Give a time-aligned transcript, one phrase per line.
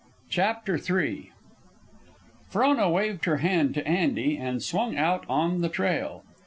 [0.31, 1.31] CHAPTER III
[2.49, 6.23] Frona waved her hand to Andy and swung out on the trail.